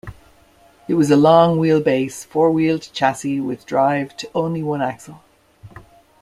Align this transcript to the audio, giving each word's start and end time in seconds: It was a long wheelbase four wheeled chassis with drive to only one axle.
It 0.87 0.95
was 0.95 1.11
a 1.11 1.15
long 1.15 1.59
wheelbase 1.59 2.25
four 2.25 2.49
wheeled 2.49 2.89
chassis 2.91 3.39
with 3.39 3.67
drive 3.67 4.17
to 4.17 4.31
only 4.33 4.63
one 4.63 4.81
axle. 4.81 5.21